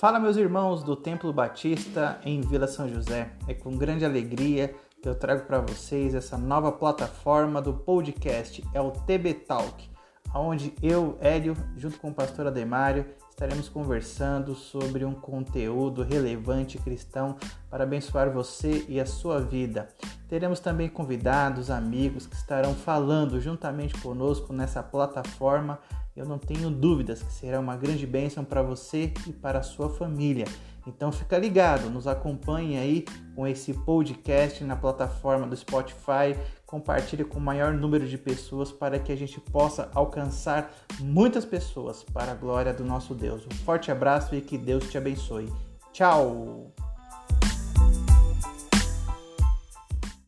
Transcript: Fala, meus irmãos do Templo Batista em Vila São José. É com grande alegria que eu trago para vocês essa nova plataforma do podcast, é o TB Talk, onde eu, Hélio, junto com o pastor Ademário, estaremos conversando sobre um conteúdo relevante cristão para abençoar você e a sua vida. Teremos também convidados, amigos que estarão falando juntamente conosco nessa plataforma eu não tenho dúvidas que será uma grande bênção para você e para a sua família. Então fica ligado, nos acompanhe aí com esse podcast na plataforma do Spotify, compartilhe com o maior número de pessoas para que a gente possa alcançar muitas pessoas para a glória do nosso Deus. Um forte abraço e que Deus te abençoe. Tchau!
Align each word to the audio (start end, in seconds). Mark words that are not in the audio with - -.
Fala, 0.00 0.18
meus 0.18 0.38
irmãos 0.38 0.82
do 0.82 0.96
Templo 0.96 1.30
Batista 1.30 2.18
em 2.24 2.40
Vila 2.40 2.66
São 2.66 2.88
José. 2.88 3.32
É 3.46 3.52
com 3.52 3.76
grande 3.76 4.02
alegria 4.02 4.74
que 5.02 5.06
eu 5.06 5.14
trago 5.14 5.44
para 5.44 5.60
vocês 5.60 6.14
essa 6.14 6.38
nova 6.38 6.72
plataforma 6.72 7.60
do 7.60 7.74
podcast, 7.74 8.64
é 8.72 8.80
o 8.80 8.92
TB 8.92 9.34
Talk, 9.46 9.90
onde 10.34 10.72
eu, 10.82 11.18
Hélio, 11.20 11.54
junto 11.76 12.00
com 12.00 12.08
o 12.08 12.14
pastor 12.14 12.46
Ademário, 12.46 13.04
estaremos 13.28 13.68
conversando 13.68 14.54
sobre 14.54 15.04
um 15.04 15.12
conteúdo 15.12 16.02
relevante 16.02 16.78
cristão 16.78 17.36
para 17.68 17.84
abençoar 17.84 18.32
você 18.32 18.86
e 18.88 18.98
a 18.98 19.04
sua 19.04 19.38
vida. 19.38 19.90
Teremos 20.30 20.60
também 20.60 20.88
convidados, 20.88 21.70
amigos 21.70 22.26
que 22.26 22.36
estarão 22.36 22.74
falando 22.74 23.38
juntamente 23.38 24.00
conosco 24.00 24.50
nessa 24.50 24.82
plataforma 24.82 25.78
eu 26.20 26.26
não 26.26 26.38
tenho 26.38 26.70
dúvidas 26.70 27.22
que 27.22 27.32
será 27.32 27.58
uma 27.58 27.76
grande 27.76 28.06
bênção 28.06 28.44
para 28.44 28.62
você 28.62 29.12
e 29.26 29.32
para 29.32 29.60
a 29.60 29.62
sua 29.62 29.88
família. 29.88 30.44
Então 30.86 31.10
fica 31.10 31.38
ligado, 31.38 31.88
nos 31.90 32.06
acompanhe 32.06 32.76
aí 32.76 33.04
com 33.34 33.46
esse 33.46 33.72
podcast 33.72 34.62
na 34.64 34.76
plataforma 34.76 35.46
do 35.46 35.56
Spotify, 35.56 36.36
compartilhe 36.66 37.24
com 37.24 37.38
o 37.38 37.42
maior 37.42 37.72
número 37.72 38.06
de 38.06 38.18
pessoas 38.18 38.70
para 38.70 38.98
que 38.98 39.12
a 39.12 39.16
gente 39.16 39.40
possa 39.40 39.90
alcançar 39.94 40.70
muitas 40.98 41.44
pessoas 41.44 42.02
para 42.02 42.32
a 42.32 42.34
glória 42.34 42.72
do 42.72 42.84
nosso 42.84 43.14
Deus. 43.14 43.46
Um 43.46 43.56
forte 43.64 43.90
abraço 43.90 44.34
e 44.34 44.40
que 44.40 44.58
Deus 44.58 44.90
te 44.90 44.98
abençoe. 44.98 45.50
Tchau! 45.92 46.72